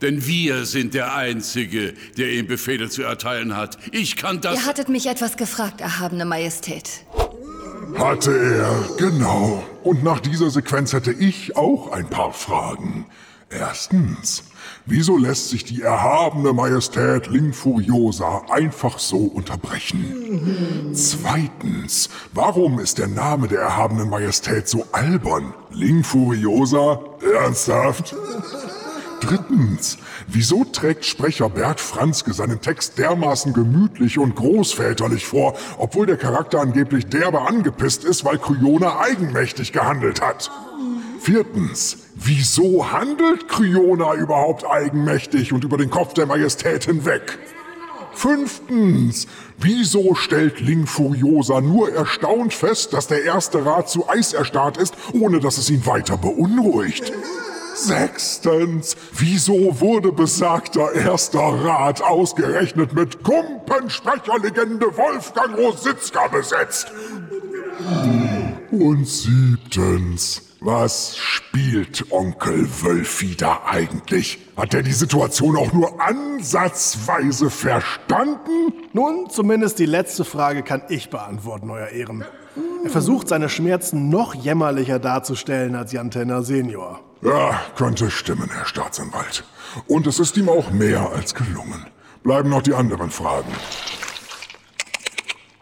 Denn 0.00 0.26
wir 0.26 0.64
sind 0.64 0.94
der 0.94 1.14
Einzige, 1.14 1.92
der 2.16 2.30
ihm 2.32 2.46
Befehle 2.46 2.88
zu 2.88 3.02
erteilen 3.02 3.56
hat. 3.56 3.78
Ich 3.90 4.16
kann 4.16 4.40
das. 4.40 4.54
Ihr 4.54 4.66
hattet 4.66 4.88
mich 4.88 5.06
etwas 5.06 5.36
gefragt, 5.36 5.80
erhabene 5.80 6.24
Majestät. 6.24 7.04
Hatte 7.96 8.36
er, 8.36 8.96
genau. 8.96 9.62
Und 9.82 10.04
nach 10.04 10.20
dieser 10.20 10.50
Sequenz 10.50 10.92
hätte 10.92 11.12
ich 11.12 11.56
auch 11.56 11.92
ein 11.92 12.08
paar 12.08 12.32
Fragen. 12.32 13.06
Erstens, 13.50 14.42
wieso 14.84 15.16
lässt 15.16 15.48
sich 15.48 15.64
die 15.64 15.80
erhabene 15.80 16.52
Majestät 16.52 17.28
Ling 17.28 17.54
Furiosa 17.54 18.42
einfach 18.50 18.98
so 18.98 19.16
unterbrechen? 19.18 20.90
Zweitens, 20.92 22.10
warum 22.34 22.78
ist 22.78 22.98
der 22.98 23.08
Name 23.08 23.48
der 23.48 23.60
erhabenen 23.60 24.10
Majestät 24.10 24.68
so 24.68 24.84
albern? 24.92 25.54
Ling 25.70 26.04
Furiosa? 26.04 27.00
Ernsthaft? 27.40 28.14
Drittens, 29.20 29.98
wieso 30.26 30.64
trägt 30.64 31.04
Sprecher 31.04 31.50
Bert 31.50 31.80
Franzke 31.80 32.32
seinen 32.32 32.60
Text 32.60 32.98
dermaßen 32.98 33.52
gemütlich 33.52 34.18
und 34.18 34.36
großväterlich 34.36 35.26
vor, 35.26 35.54
obwohl 35.76 36.06
der 36.06 36.16
Charakter 36.16 36.60
angeblich 36.60 37.06
derbe 37.06 37.42
angepisst 37.42 38.04
ist, 38.04 38.24
weil 38.24 38.38
Kryona 38.38 39.00
eigenmächtig 39.00 39.72
gehandelt 39.72 40.20
hat? 40.20 40.50
Viertens, 41.20 41.98
wieso 42.14 42.92
handelt 42.92 43.48
Kryona 43.48 44.14
überhaupt 44.14 44.64
eigenmächtig 44.64 45.52
und 45.52 45.64
über 45.64 45.76
den 45.76 45.90
Kopf 45.90 46.14
der 46.14 46.26
Majestät 46.26 46.84
hinweg? 46.84 47.38
Fünftens, 48.12 49.26
wieso 49.58 50.14
stellt 50.14 50.60
Ling 50.60 50.86
Furiosa 50.86 51.60
nur 51.60 51.92
erstaunt 51.92 52.54
fest, 52.54 52.92
dass 52.92 53.08
der 53.08 53.24
erste 53.24 53.64
Rat 53.64 53.88
zu 53.88 54.08
Eis 54.08 54.32
erstarrt 54.32 54.76
ist, 54.76 54.94
ohne 55.12 55.40
dass 55.40 55.58
es 55.58 55.70
ihn 55.70 55.84
weiter 55.86 56.16
beunruhigt? 56.16 57.12
Sechstens, 57.78 58.96
wieso 59.12 59.80
wurde 59.80 60.12
besagter 60.12 60.92
erster 60.92 61.38
Rat 61.40 62.02
ausgerechnet 62.02 62.92
mit 62.92 63.22
Kumpensprecherlegende 63.22 64.86
Wolfgang 64.96 65.56
Rositzka 65.56 66.28
besetzt? 66.28 66.92
Und 68.70 69.06
siebtens, 69.06 70.42
was 70.60 71.16
spielt 71.16 72.10
Onkel 72.10 72.68
Wölfi 72.82 73.36
da 73.36 73.62
eigentlich? 73.64 74.38
Hat 74.56 74.74
er 74.74 74.82
die 74.82 74.92
Situation 74.92 75.56
auch 75.56 75.72
nur 75.72 76.00
ansatzweise 76.00 77.48
verstanden? 77.48 78.72
Nun, 78.92 79.30
zumindest 79.30 79.78
die 79.78 79.86
letzte 79.86 80.24
Frage 80.24 80.64
kann 80.64 80.82
ich 80.88 81.10
beantworten, 81.10 81.70
Euer 81.70 81.88
Ehren. 81.88 82.24
Er 82.82 82.90
versucht, 82.90 83.28
seine 83.28 83.48
Schmerzen 83.48 84.08
noch 84.08 84.34
jämmerlicher 84.34 84.98
darzustellen 84.98 85.76
als 85.76 85.92
Jan 85.92 86.10
Tenner 86.10 86.42
Senior. 86.42 87.07
Ja, 87.22 87.60
könnte 87.76 88.10
stimmen, 88.10 88.48
Herr 88.52 88.66
Staatsanwalt. 88.66 89.44
Und 89.86 90.06
es 90.06 90.20
ist 90.20 90.36
ihm 90.36 90.48
auch 90.48 90.70
mehr 90.70 91.10
als 91.12 91.34
gelungen. 91.34 91.86
Bleiben 92.22 92.48
noch 92.48 92.62
die 92.62 92.74
anderen 92.74 93.10
Fragen. 93.10 93.52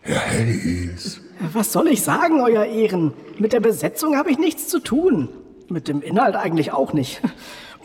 Herr 0.03 0.21
Hayes. 0.21 1.21
Was 1.53 1.73
soll 1.73 1.89
ich 1.89 2.03
sagen, 2.03 2.41
Euer 2.41 2.65
Ehren? 2.65 3.13
Mit 3.39 3.53
der 3.53 3.61
Besetzung 3.61 4.17
habe 4.17 4.31
ich 4.31 4.39
nichts 4.39 4.69
zu 4.69 4.81
tun. 4.81 5.29
Mit 5.69 5.89
dem 5.89 6.03
Inhalt 6.03 6.37
eigentlich 6.37 6.73
auch 6.73 6.93
nicht. 6.93 7.21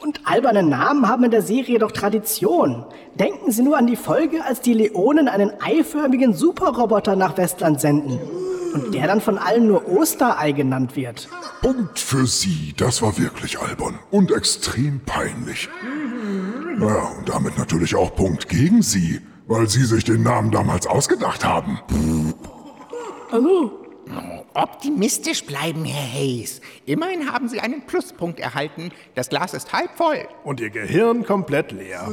Und 0.01 0.21
alberne 0.25 0.63
Namen 0.63 1.07
haben 1.07 1.23
in 1.23 1.31
der 1.31 1.41
Serie 1.41 1.79
doch 1.79 1.91
Tradition. 1.91 2.85
Denken 3.15 3.51
Sie 3.51 3.61
nur 3.61 3.77
an 3.77 3.87
die 3.87 3.95
Folge, 3.95 4.43
als 4.43 4.61
die 4.61 4.73
Leonen 4.73 5.27
einen 5.27 5.51
eiförmigen 5.61 6.33
Superroboter 6.33 7.15
nach 7.15 7.37
Westland 7.37 7.79
senden. 7.79 8.19
Und 8.73 8.93
der 8.93 9.07
dann 9.07 9.21
von 9.21 9.37
allen 9.37 9.67
nur 9.67 9.87
Osterei 9.87 10.51
genannt 10.51 10.95
wird. 10.95 11.27
Punkt 11.61 11.99
für 11.99 12.25
Sie. 12.25 12.73
Das 12.77 13.01
war 13.01 13.17
wirklich 13.17 13.59
albern 13.59 13.99
und 14.11 14.31
extrem 14.31 14.99
peinlich. 15.01 15.69
Ja, 16.79 17.11
und 17.17 17.29
damit 17.29 17.57
natürlich 17.57 17.95
auch 17.95 18.15
Punkt 18.15 18.49
gegen 18.49 18.81
Sie, 18.81 19.21
weil 19.47 19.67
Sie 19.69 19.83
sich 19.83 20.03
den 20.03 20.23
Namen 20.23 20.51
damals 20.51 20.87
ausgedacht 20.87 21.43
haben. 21.43 21.79
Hallo? 23.31 23.71
Optimistisch 24.53 25.45
bleiben, 25.45 25.85
Herr 25.85 26.11
Hayes. 26.13 26.59
Immerhin 26.85 27.31
haben 27.31 27.47
Sie 27.47 27.61
einen 27.61 27.85
Pluspunkt 27.85 28.39
erhalten. 28.39 28.91
Das 29.15 29.29
Glas 29.29 29.53
ist 29.53 29.71
halb 29.71 29.95
voll. 29.95 30.27
Und 30.43 30.59
Ihr 30.59 30.69
Gehirn 30.69 31.23
komplett 31.23 31.71
leer. 31.71 32.11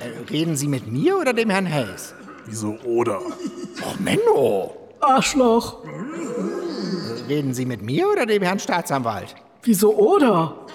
Äh, 0.00 0.30
reden 0.30 0.56
Sie 0.56 0.66
mit 0.66 0.90
mir 0.90 1.16
oder 1.18 1.32
dem 1.32 1.50
Herrn 1.50 1.70
Hayes? 1.70 2.14
Wieso 2.46 2.76
oder? 2.84 3.20
Oh, 3.20 3.94
Menno. 4.00 4.87
Arschloch. 5.00 5.78
Reden 7.28 7.54
Sie 7.54 7.66
mit 7.66 7.82
mir 7.82 8.08
oder 8.10 8.26
dem 8.26 8.42
Herrn 8.42 8.58
Staatsanwalt? 8.58 9.34
Wieso 9.62 9.94
oder? 9.94 10.66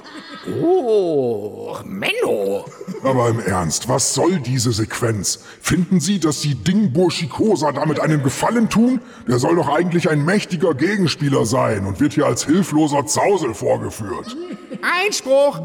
Oh, 0.61 1.77
Menno. 1.85 2.65
Aber 3.03 3.29
im 3.29 3.39
Ernst, 3.39 3.87
was 3.87 4.13
soll 4.13 4.39
diese 4.39 4.71
Sequenz? 4.71 5.39
Finden 5.61 5.99
Sie, 5.99 6.19
dass 6.19 6.41
Sie 6.41 6.55
Ding 6.55 6.91
Burschikosa 6.91 7.71
damit 7.71 7.99
einen 7.99 8.23
Gefallen 8.23 8.69
tun? 8.69 8.99
Der 9.27 9.39
soll 9.39 9.55
doch 9.55 9.69
eigentlich 9.69 10.09
ein 10.09 10.23
mächtiger 10.25 10.73
Gegenspieler 10.73 11.45
sein 11.45 11.85
und 11.85 11.99
wird 11.99 12.13
hier 12.13 12.25
als 12.25 12.45
hilfloser 12.45 13.05
Zausel 13.05 13.53
vorgeführt. 13.53 14.35
Einspruch. 14.81 15.59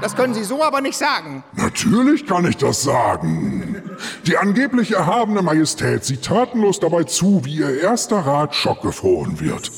Das 0.00 0.14
können 0.14 0.34
Sie 0.34 0.44
so 0.44 0.62
aber 0.62 0.80
nicht 0.80 0.96
sagen. 0.96 1.42
Natürlich 1.56 2.26
kann 2.26 2.44
ich 2.46 2.56
das 2.56 2.82
sagen. 2.82 3.73
Die 4.26 4.36
angeblich 4.36 4.92
erhabene 4.92 5.42
Majestät 5.42 6.04
sieht 6.04 6.24
tatenlos 6.24 6.80
dabei 6.80 7.04
zu, 7.04 7.44
wie 7.44 7.56
ihr 7.56 7.80
erster 7.80 8.18
Rat 8.18 8.54
schockgefroren 8.54 9.40
wird. 9.40 9.70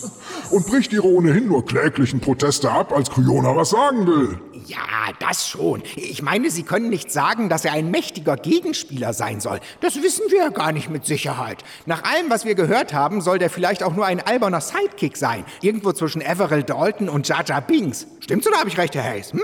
Und 0.51 0.67
bricht 0.67 0.93
ihre 0.93 1.07
ohnehin 1.07 1.49
nur 1.49 1.65
kläglichen 1.65 2.21
Proteste 2.21 2.71
ab, 2.71 2.93
als 2.93 3.11
Kryona 3.11 3.57
was 3.57 3.71
sagen 3.71 4.07
will. 4.07 4.39
Ja, 4.67 5.13
das 5.21 5.49
schon. 5.49 5.83
Ich 5.95 6.23
meine, 6.23 6.51
Sie 6.51 6.65
können 6.65 6.89
nicht 6.91 7.13
sagen, 7.13 7.49
dass 7.49 7.65
er 7.65 7.73
ein 7.73 7.93
mächtiger 7.93 8.37
Gegenspieler 8.37 9.13
sein 9.13 9.41
soll. 9.41 9.61
Das 9.81 10.03
wissen 10.03 10.25
wir 10.29 10.39
ja 10.39 10.49
gar 10.49 10.73
nicht 10.73 10.91
mit 10.91 11.07
Sicherheit. 11.07 11.63
Nach 11.87 12.03
allem, 12.03 12.31
was 12.31 12.45
wir 12.45 12.57
gehört 12.57 12.93
haben, 12.93 13.21
soll 13.21 13.39
der 13.39 13.49
vielleicht 13.49 13.85
auch 13.85 13.95
nur 13.95 14.07
ein 14.07 14.19
alberner 14.19 14.61
Sidekick 14.61 15.17
sein. 15.17 15.45
Irgendwo 15.61 15.93
zwischen 15.93 16.21
Everell 16.21 16.65
Dalton 16.65 17.09
und 17.09 17.29
Jar 17.29 17.45
Binks. 17.61 18.09
Stimmt's 18.19 18.49
oder 18.49 18.59
habe 18.59 18.69
ich 18.69 18.77
recht, 18.77 18.97
Herr 18.97 19.05
Hayes? 19.05 19.33
Hm? 19.33 19.43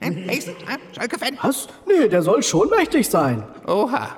Hm? 0.00 0.28
Hayes? 0.28 0.46
Schalke-Fan? 0.94 1.38
Was? 1.42 1.68
Nee, 1.86 2.08
der 2.08 2.22
soll 2.22 2.42
schon 2.42 2.68
mächtig 2.70 3.08
sein. 3.08 3.44
Oha. 3.66 4.16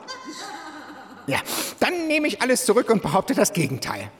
Ja, 1.26 1.38
dann 1.80 2.06
nehme 2.06 2.28
ich 2.28 2.40
alles 2.40 2.64
zurück 2.64 2.88
und 2.88 3.02
behaupte 3.02 3.34
das 3.34 3.52
Gegenteil. 3.52 4.10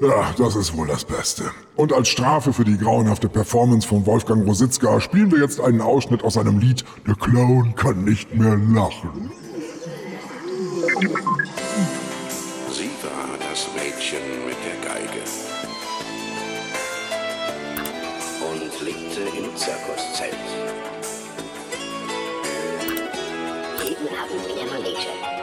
Ja, 0.00 0.34
das 0.36 0.56
ist 0.56 0.76
wohl 0.76 0.86
das 0.86 1.04
Beste. 1.06 1.44
Und 1.74 1.92
als 1.92 2.08
Strafe 2.08 2.52
für 2.52 2.64
die 2.64 2.76
grauenhafte 2.76 3.30
Performance 3.30 3.88
von 3.88 4.04
Wolfgang 4.04 4.46
Rositzka 4.46 5.00
spielen 5.00 5.32
wir 5.32 5.38
jetzt 5.38 5.58
einen 5.58 5.80
Ausschnitt 5.80 6.22
aus 6.22 6.34
seinem 6.34 6.58
Lied 6.58 6.84
Der 7.06 7.14
Clown 7.14 7.74
kann 7.76 8.04
nicht 8.04 8.34
mehr 8.34 8.56
lachen. 8.56 9.30
Lebte 19.52 19.54
im 19.54 19.56
Zirkuszelt. 19.56 20.34
Jeden 23.84 24.08
Abend 24.08 24.46
in 24.48 24.56
der 24.56 24.66
Manege. 24.66 25.41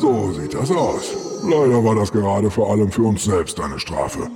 So 0.00 0.32
sieht 0.32 0.54
das 0.54 0.70
aus. 0.70 1.14
Leider 1.42 1.84
war 1.84 1.94
das 1.94 2.10
gerade 2.10 2.50
vor 2.50 2.70
allem 2.70 2.90
für 2.90 3.02
uns 3.02 3.24
selbst 3.24 3.60
eine 3.60 3.78
Strafe. 3.78 4.30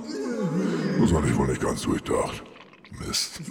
Das 0.99 1.11
hatte 1.11 1.27
ich 1.27 1.35
wohl 1.35 1.47
nicht 1.47 1.61
ganz 1.61 1.81
durchdacht. 1.81 2.43
Mist. 2.99 3.41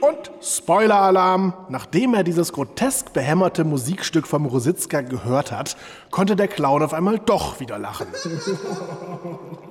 Und 0.00 0.30
Spoiler-Alarm! 0.40 1.52
Nachdem 1.68 2.14
er 2.14 2.22
dieses 2.22 2.52
grotesk 2.52 3.12
behämmerte 3.12 3.64
Musikstück 3.64 4.28
vom 4.28 4.46
Rositzka 4.46 5.00
gehört 5.00 5.50
hat, 5.50 5.76
konnte 6.12 6.36
der 6.36 6.46
Clown 6.46 6.84
auf 6.84 6.94
einmal 6.94 7.18
doch 7.18 7.58
wieder 7.58 7.78
lachen. 7.78 8.06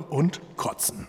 Und 0.09 0.41
kotzen. 0.57 1.07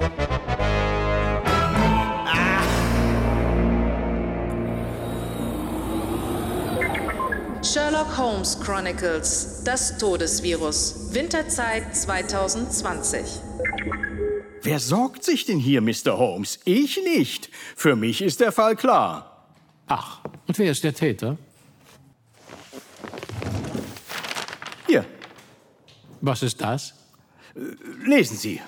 Sherlock 7.64 8.18
Holmes 8.18 8.61
Chronicles 8.61 9.62
Das 9.64 9.97
Todesvirus 9.97 11.14
Winterzeit 11.14 11.97
2020 11.97 13.40
Wer 14.62 14.78
sorgt 14.78 15.25
sich 15.25 15.47
denn 15.47 15.59
hier, 15.59 15.80
Mr. 15.80 16.16
Holmes? 16.18 16.59
Ich 16.64 17.02
nicht. 17.04 17.50
Für 17.76 17.97
mich 17.97 18.23
ist 18.23 18.40
der 18.40 18.50
Fall 18.52 18.76
klar. 18.76 19.47
Ach, 19.87 20.21
und 20.47 20.59
wer 20.59 20.71
ist 20.73 20.85
der 20.85 20.94
Täter? 20.94 21.37
Hier, 24.87 25.04
Was 26.21 26.42
ist 26.42 26.61
das? 26.61 26.94
lesen 28.04 28.37
Sie. 28.37 28.61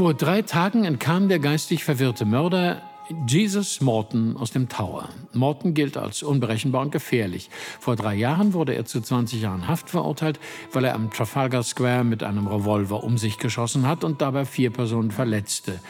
Vor 0.00 0.14
drei 0.14 0.40
Tagen 0.40 0.84
entkam 0.86 1.28
der 1.28 1.40
geistig 1.40 1.84
verwirrte 1.84 2.24
Mörder 2.24 2.80
Jesus 3.26 3.82
Morton 3.82 4.34
aus 4.38 4.50
dem 4.50 4.70
Tower. 4.70 5.10
Morton 5.34 5.74
gilt 5.74 5.98
als 5.98 6.22
unberechenbar 6.22 6.80
und 6.80 6.90
gefährlich. 6.90 7.50
Vor 7.78 7.96
drei 7.96 8.14
Jahren 8.14 8.54
wurde 8.54 8.72
er 8.72 8.86
zu 8.86 9.02
20 9.02 9.42
Jahren 9.42 9.68
Haft 9.68 9.90
verurteilt, 9.90 10.40
weil 10.72 10.86
er 10.86 10.94
am 10.94 11.10
Trafalgar 11.10 11.62
Square 11.62 12.04
mit 12.04 12.22
einem 12.22 12.46
Revolver 12.46 13.04
um 13.04 13.18
sich 13.18 13.36
geschossen 13.36 13.86
hat 13.86 14.02
und 14.02 14.22
dabei 14.22 14.46
vier 14.46 14.70
Personen 14.70 15.10
verletzte. 15.10 15.80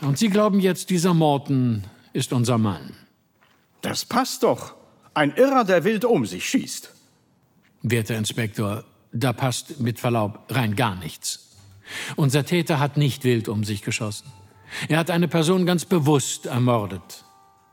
Und 0.00 0.18
Sie 0.18 0.28
glauben 0.28 0.58
jetzt, 0.58 0.90
dieser 0.90 1.14
Morton 1.14 1.84
ist 2.14 2.32
unser 2.32 2.58
Mann. 2.58 2.96
Das 3.80 4.04
passt 4.04 4.42
doch. 4.42 4.74
Ein 5.14 5.32
Irrer, 5.36 5.62
der 5.62 5.84
wild 5.84 6.04
um 6.04 6.26
sich 6.26 6.50
schießt. 6.50 6.90
Werter 7.82 8.18
Inspektor, 8.18 8.82
da 9.12 9.32
passt 9.32 9.78
mit 9.78 10.00
Verlaub 10.00 10.46
rein 10.48 10.74
gar 10.74 10.96
nichts. 10.96 11.46
Unser 12.16 12.44
Täter 12.44 12.78
hat 12.78 12.96
nicht 12.96 13.24
wild 13.24 13.48
um 13.48 13.64
sich 13.64 13.82
geschossen. 13.82 14.26
Er 14.88 14.98
hat 14.98 15.10
eine 15.10 15.28
Person 15.28 15.66
ganz 15.66 15.84
bewusst 15.84 16.46
ermordet. 16.46 17.24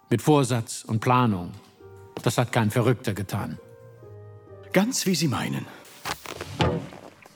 Mit 0.09 0.21
Vorsatz 0.21 0.83
und 0.86 1.00
Planung. 1.00 1.51
Das 2.24 2.38
hat 2.38 2.51
kein 2.51 2.71
Verrückter 2.71 3.13
getan. 3.13 3.59
Ganz 4.74 5.05
wie 5.05 5.15
Sie 5.15 5.27
meinen. 5.27 5.65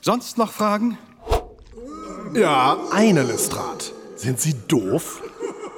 Sonst 0.00 0.38
noch 0.38 0.52
Fragen? 0.52 0.98
Ja, 2.34 2.78
eine 2.92 3.22
Lestrade. 3.22 3.84
Sind 4.16 4.40
Sie 4.40 4.54
doof? 4.66 5.22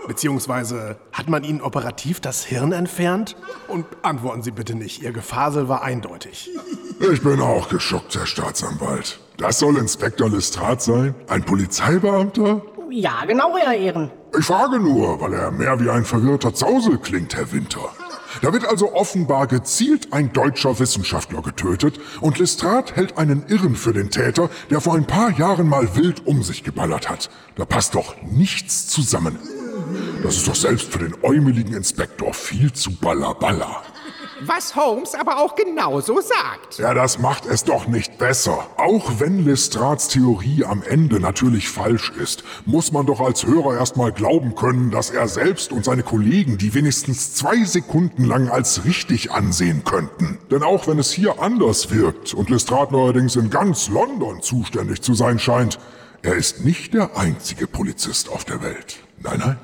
Beziehungsweise 0.06 0.98
hat 1.12 1.28
man 1.28 1.44
Ihnen 1.44 1.60
operativ 1.60 2.20
das 2.20 2.44
Hirn 2.44 2.72
entfernt? 2.72 3.36
Und 3.68 3.86
antworten 4.02 4.42
Sie 4.42 4.50
bitte 4.50 4.74
nicht, 4.74 5.02
Ihr 5.02 5.12
Gefasel 5.12 5.68
war 5.68 5.82
eindeutig. 5.82 6.50
Ich 7.12 7.22
bin 7.22 7.40
auch 7.40 7.68
geschockt, 7.68 8.14
Herr 8.14 8.26
Staatsanwalt. 8.26 9.20
Das 9.36 9.58
soll 9.58 9.78
Inspektor 9.78 10.30
Lestrade 10.30 10.80
sein? 10.80 11.14
Ein 11.28 11.42
Polizeibeamter? 11.42 12.62
Ja, 12.90 13.24
genau, 13.26 13.52
Euer 13.54 13.72
Ehren. 13.72 14.10
Ich 14.38 14.44
frage 14.44 14.78
nur, 14.78 15.20
weil 15.20 15.34
er 15.34 15.50
mehr 15.50 15.80
wie 15.80 15.90
ein 15.90 16.04
verwirrter 16.04 16.54
Zausel 16.54 16.98
klingt, 16.98 17.34
Herr 17.34 17.50
Winter. 17.50 17.90
Da 18.42 18.52
wird 18.52 18.66
also 18.66 18.92
offenbar 18.94 19.46
gezielt 19.46 20.12
ein 20.12 20.32
deutscher 20.32 20.78
Wissenschaftler 20.78 21.42
getötet 21.42 21.98
und 22.20 22.38
Lestrade 22.38 22.94
hält 22.94 23.16
einen 23.18 23.46
Irren 23.48 23.76
für 23.76 23.92
den 23.92 24.10
Täter, 24.10 24.50
der 24.70 24.80
vor 24.80 24.94
ein 24.94 25.06
paar 25.06 25.30
Jahren 25.30 25.68
mal 25.68 25.96
wild 25.96 26.26
um 26.26 26.42
sich 26.42 26.62
geballert 26.64 27.08
hat. 27.08 27.30
Da 27.56 27.64
passt 27.64 27.94
doch 27.94 28.14
nichts 28.22 28.88
zusammen. 28.88 29.38
Das 30.22 30.36
ist 30.36 30.48
doch 30.48 30.54
selbst 30.54 30.92
für 30.92 30.98
den 30.98 31.14
äumeligen 31.22 31.74
Inspektor 31.74 32.32
viel 32.34 32.72
zu 32.72 32.90
ballerballer. 32.96 33.82
Was 34.46 34.76
Holmes 34.76 35.14
aber 35.14 35.38
auch 35.38 35.54
genauso 35.54 36.20
sagt. 36.20 36.78
Ja, 36.78 36.94
das 36.94 37.18
macht 37.18 37.46
es 37.46 37.64
doch 37.64 37.86
nicht 37.86 38.18
besser. 38.18 38.66
Auch 38.76 39.12
wenn 39.18 39.44
Lestrades 39.44 40.08
Theorie 40.08 40.64
am 40.64 40.82
Ende 40.82 41.20
natürlich 41.20 41.68
falsch 41.68 42.10
ist, 42.10 42.44
muss 42.66 42.92
man 42.92 43.06
doch 43.06 43.20
als 43.20 43.46
Hörer 43.46 43.76
erstmal 43.78 44.12
glauben 44.12 44.54
können, 44.54 44.90
dass 44.90 45.10
er 45.10 45.28
selbst 45.28 45.72
und 45.72 45.84
seine 45.84 46.02
Kollegen 46.02 46.58
die 46.58 46.74
wenigstens 46.74 47.34
zwei 47.34 47.64
Sekunden 47.64 48.24
lang 48.24 48.48
als 48.48 48.84
richtig 48.84 49.30
ansehen 49.30 49.84
könnten. 49.84 50.38
Denn 50.50 50.62
auch 50.62 50.86
wenn 50.86 50.98
es 50.98 51.10
hier 51.10 51.40
anders 51.40 51.90
wirkt 51.90 52.34
und 52.34 52.50
Lestrade 52.50 52.92
neuerdings 52.92 53.36
in 53.36 53.50
ganz 53.50 53.88
London 53.88 54.42
zuständig 54.42 55.02
zu 55.02 55.14
sein 55.14 55.38
scheint, 55.38 55.78
er 56.22 56.34
ist 56.34 56.64
nicht 56.64 56.94
der 56.94 57.16
einzige 57.16 57.66
Polizist 57.66 58.30
auf 58.30 58.44
der 58.44 58.62
Welt. 58.62 58.96
Nein, 59.22 59.38
nein. 59.38 59.58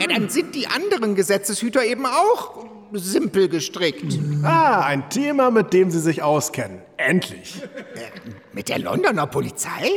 Ja, 0.00 0.06
dann 0.06 0.30
sind 0.30 0.54
die 0.54 0.66
anderen 0.66 1.14
Gesetzeshüter 1.14 1.84
eben 1.84 2.06
auch 2.06 2.69
simpel 2.92 3.48
gestrickt. 3.48 4.18
Ah, 4.42 4.80
ein 4.80 5.08
Thema, 5.10 5.50
mit 5.50 5.72
dem 5.72 5.90
Sie 5.90 6.00
sich 6.00 6.22
auskennen. 6.22 6.82
Endlich. 6.96 7.62
Äh, 7.94 8.30
mit 8.52 8.68
der 8.68 8.78
Londoner 8.78 9.26
Polizei? 9.26 9.90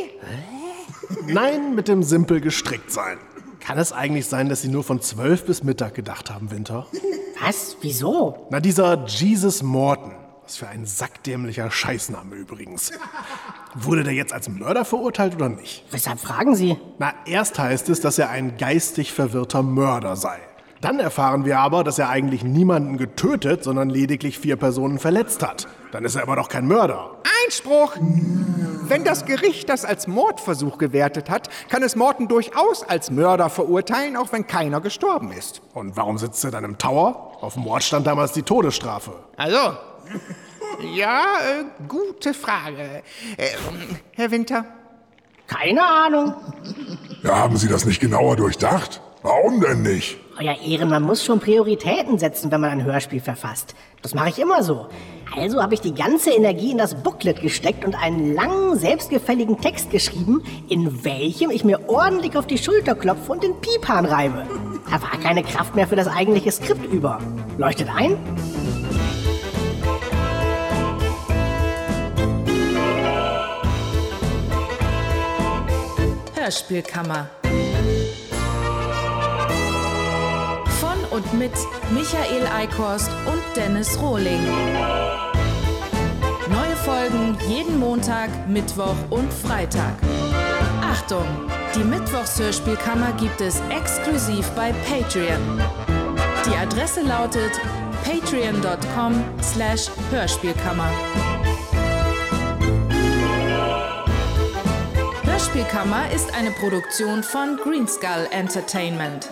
Nein, 1.28 1.76
mit 1.76 1.88
dem 1.88 2.04
simpel 2.04 2.42
gestrickt 2.42 2.92
sein. 2.92 3.18
Kann 3.60 3.78
es 3.78 3.94
eigentlich 3.94 4.28
sein, 4.28 4.50
dass 4.50 4.62
Sie 4.62 4.68
nur 4.68 4.84
von 4.84 5.02
12 5.02 5.46
bis 5.46 5.64
Mittag 5.64 5.94
gedacht 5.94 6.30
haben, 6.30 6.52
Winter? 6.52 6.88
Was? 7.42 7.78
Wieso? 7.82 8.48
Na, 8.50 8.60
dieser 8.60 9.06
Jesus 9.06 9.64
Morton. 9.64 10.14
Was 10.44 10.58
für 10.58 10.68
ein 10.68 10.86
sackdämlicher 10.86 11.72
Scheißname 11.72 12.36
übrigens. 12.36 12.92
Wurde 13.76 14.04
der 14.04 14.14
jetzt 14.14 14.34
als 14.34 14.50
Mörder 14.50 14.84
verurteilt 14.84 15.36
oder 15.36 15.48
nicht? 15.48 15.86
Weshalb 15.92 16.20
fragen 16.20 16.56
Sie? 16.56 16.78
Na, 17.00 17.14
erst 17.26 17.58
heißt 17.58 17.88
es, 17.88 18.02
dass 18.02 18.20
er 18.20 18.30
ein 18.30 18.58
geistig 18.58 19.14
verwirrter 19.14 19.64
Mörder 19.64 20.18
sei. 20.18 20.40
Dann 20.84 21.00
erfahren 21.00 21.46
wir 21.46 21.60
aber, 21.60 21.86
dass 21.86 21.98
er 21.98 22.10
eigentlich 22.10 22.44
niemanden 22.44 22.98
getötet, 22.98 23.64
sondern 23.64 23.90
lediglich 23.90 24.38
vier 24.38 24.58
Personen 24.58 25.00
verletzt 25.00 25.42
hat. 25.42 25.66
Dann 25.94 26.04
ist 26.04 26.16
er 26.16 26.24
aber 26.24 26.36
doch 26.36 26.50
kein 26.50 26.68
Mörder. 26.68 27.12
Einspruch! 27.46 27.96
Wenn 28.90 29.06
das 29.06 29.24
Gericht 29.24 29.70
das 29.70 29.86
als 29.86 30.08
Mordversuch 30.08 30.78
gewertet 30.78 31.30
hat, 31.30 31.50
kann 31.70 31.84
es 31.84 31.96
Morton 31.96 32.28
durchaus 32.28 32.84
als 32.84 33.12
Mörder 33.12 33.50
verurteilen, 33.50 34.18
auch 34.18 34.34
wenn 34.34 34.46
keiner 34.46 34.82
gestorben 34.82 35.32
ist. 35.32 35.62
Und 35.74 35.96
warum 35.96 36.18
sitzt 36.18 36.44
er 36.44 36.52
dann 36.52 36.66
im 36.66 36.78
Tower? 36.78 37.32
Auf 37.40 37.54
dem 37.54 37.64
Mord 37.64 37.82
stand 37.82 38.06
damals 38.06 38.34
die 38.34 38.44
Todesstrafe. 38.44 39.14
Also, 39.38 39.78
ja, 40.94 41.24
äh, 41.24 41.64
gute 41.88 42.34
Frage. 42.34 43.04
Äh, 43.38 43.48
Herr 44.12 44.32
Winter? 44.32 44.66
Keine 45.48 45.82
Ahnung. 45.82 46.34
Ja, 47.24 47.38
haben 47.38 47.56
Sie 47.56 47.70
das 47.70 47.86
nicht 47.86 48.02
genauer 48.02 48.36
durchdacht? 48.36 49.00
Warum 49.24 49.62
denn 49.62 49.84
nicht? 49.84 50.18
Euer 50.38 50.58
Ehren, 50.60 50.90
man 50.90 51.02
muss 51.02 51.24
schon 51.24 51.40
Prioritäten 51.40 52.20
setzen, 52.20 52.52
wenn 52.52 52.60
man 52.60 52.72
ein 52.72 52.84
Hörspiel 52.84 53.22
verfasst. 53.22 53.74
Das 54.02 54.14
mache 54.14 54.30
ich 54.30 54.40
immer 54.40 54.64
so. 54.64 54.88
Also 55.34 55.64
habe 55.64 55.76
ich 55.76 55.82
die 55.82 55.94
ganze 55.94 56.32
Energie 56.32 56.72
in 56.72 56.78
das 56.78 57.02
Booklet 57.02 57.42
gesteckt 57.42 57.86
und 57.86 57.96
einen 57.96 58.34
langen, 58.34 58.78
selbstgefälligen 58.78 59.62
Text 59.62 59.92
geschrieben, 59.92 60.44
in 60.68 61.06
welchem 61.06 61.52
ich 61.52 61.64
mir 61.64 61.88
ordentlich 61.88 62.36
auf 62.36 62.48
die 62.48 62.58
Schulter 62.58 62.96
klopfe 62.96 63.32
und 63.32 63.44
den 63.44 63.56
Piephahn 63.62 64.06
reibe. 64.06 64.46
Da 64.92 65.02
war 65.02 65.18
keine 65.22 65.42
Kraft 65.42 65.74
mehr 65.74 65.88
für 65.88 65.96
das 65.96 66.08
eigentliche 66.08 66.52
Skript 66.52 66.92
über. 66.92 67.20
Leuchtet 67.58 67.88
ein? 67.96 68.18
Hörspielkammer. 76.36 77.30
Mit 81.34 81.52
Michael 81.92 82.46
Eickhorst 82.48 83.10
und 83.26 83.42
Dennis 83.56 84.00
Rohling. 84.02 84.42
Neue 86.50 86.76
Folgen 86.84 87.38
jeden 87.48 87.80
Montag, 87.80 88.30
Mittwoch 88.48 88.96
und 89.10 89.32
Freitag. 89.34 89.96
Achtung! 90.82 91.26
Die 91.76 91.84
Mittwochshörspielkammer 91.84 93.14
gibt 93.14 93.42
es 93.42 93.60
exklusiv 93.70 94.48
bei 94.52 94.74
Patreon. 94.88 95.60
Die 96.46 96.56
Adresse 96.56 97.02
lautet 97.02 97.52
patreon.com 98.04 99.24
slash 99.42 99.90
Hörspielkammer. 100.12 100.90
Hörspielkammer 105.24 106.12
ist 106.12 106.32
eine 106.36 106.52
Produktion 106.52 107.24
von 107.24 107.58
Greenskull 107.58 108.28
Entertainment. 108.32 109.30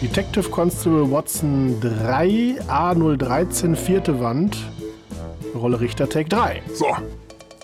Detective 0.00 0.50
Constable 0.50 1.10
Watson 1.10 1.80
3 1.80 2.58
A013 2.68 3.74
vierte 3.76 4.20
Wand. 4.20 4.56
Rolle 5.54 5.80
Richter 5.80 6.08
Take 6.08 6.28
3. 6.28 6.62
So. 6.74 6.86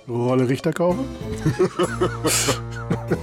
Rolle 0.08 0.48
Richter 0.48 0.72
kaufen? 0.72 1.04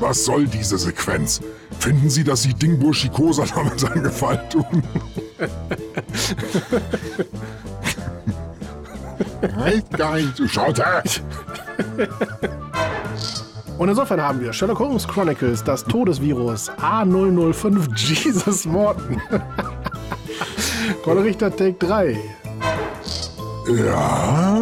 Was 0.00 0.24
soll 0.24 0.46
diese 0.46 0.78
Sequenz? 0.78 1.40
Finden 1.78 2.08
Sie, 2.10 2.24
dass 2.24 2.42
Sie 2.42 2.54
Dingbo 2.54 2.92
Shikosa 2.92 3.44
damit 3.52 3.84
einen 3.84 4.04
Gefallen 4.04 4.48
tun? 4.50 4.82
halt 9.56 9.90
geil, 9.90 10.32
du 10.36 10.46
Schotter! 10.46 11.02
Und 13.78 13.88
insofern 13.88 14.20
haben 14.20 14.40
wir 14.40 14.52
Sherlock 14.52 14.80
Holmes 14.80 15.06
Chronicles, 15.06 15.62
das 15.62 15.84
Todesvirus 15.84 16.70
A005 16.80 17.96
Jesus 17.96 18.64
Morton. 18.66 19.20
Rolle 21.06 21.22
Richter 21.24 21.54
Take 21.54 21.74
3. 21.86 22.18
Ja, 23.76 24.60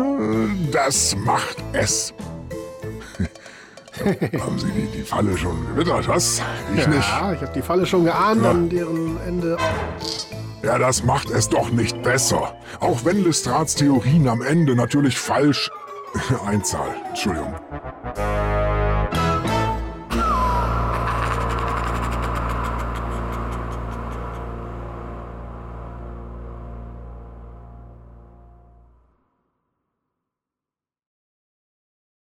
das 0.72 1.16
macht 1.24 1.57
es. 1.72 2.12
Haben 4.38 4.59
Sie 4.59 4.66
die, 4.72 4.87
die 4.98 5.02
Falle 5.02 5.38
schon 5.38 5.57
gewittert, 5.68 6.07
was? 6.09 6.42
Ich 6.74 6.81
ja, 6.83 6.88
nicht. 6.88 6.98
ich 6.98 7.12
habe 7.40 7.50
die 7.55 7.62
Falle 7.62 7.87
schon 7.87 8.05
geahnt, 8.05 8.42
Ja. 8.42 8.50
an 8.50 8.68
deren 8.68 9.18
Ende. 9.26 9.57
Ja, 10.62 10.76
das 10.79 11.02
macht 11.05 11.31
es 11.31 11.48
doch 11.48 11.70
nicht 11.70 12.02
besser. 12.02 12.55
Auch 12.81 13.05
wenn 13.05 13.24
Lestrades 13.24 13.74
Theorien 13.76 14.29
am 14.29 14.42
Ende 14.42 14.74
natürlich 14.76 15.16
falsch 15.18 15.70
einzahlen. 16.44 16.94
Entschuldigung. 17.09 17.55